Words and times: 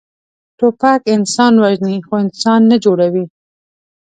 توپک 0.59 1.01
انسان 1.15 1.53
وژني، 1.63 1.95
خو 2.07 2.13
انسان 2.25 2.59
نه 2.71 2.77
جوړوي. 2.83 3.25